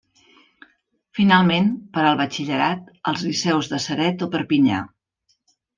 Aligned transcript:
Finalment, 1.19 1.69
per 1.99 2.07
al 2.13 2.19
batxillerat, 2.23 2.91
als 3.13 3.29
Liceus 3.29 3.73
de 3.75 3.83
Ceret 3.89 4.29
o 4.29 4.35
Perpinyà. 4.39 4.85